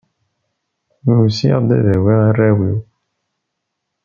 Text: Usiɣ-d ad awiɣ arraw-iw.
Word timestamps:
Usiɣ-d 1.13 1.69
ad 1.77 1.85
awiɣ 1.95 2.19
arraw-iw. 2.29 2.79